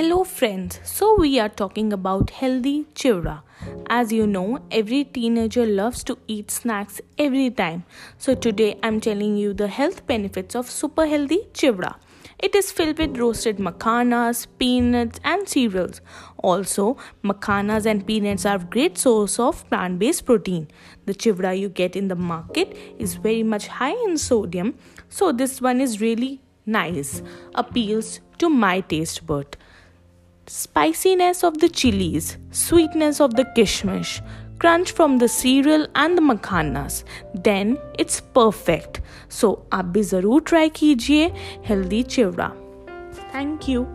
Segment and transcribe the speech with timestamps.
[0.00, 0.80] Hello, friends.
[0.82, 3.42] So, we are talking about healthy chivra.
[3.90, 7.84] As you know, every teenager loves to eat snacks every time.
[8.16, 11.96] So, today I'm telling you the health benefits of super healthy chivra.
[12.38, 16.00] It is filled with roasted makhanas, peanuts, and cereals.
[16.38, 20.68] Also, makhanas and peanuts are a great source of plant-based protein.
[21.04, 24.76] The chivra you get in the market is very much high in sodium,
[25.10, 27.22] so this one is really nice.
[27.54, 29.58] Appeals to my taste bud
[30.50, 34.20] spiciness of the chilies, sweetness of the kishmish,
[34.58, 37.04] crunch from the cereal and the makhanas,
[37.34, 39.00] then it's perfect.
[39.28, 41.30] So आप भी ज़रूर try कीजिए
[41.68, 42.48] healthy chivda
[43.34, 43.86] thank you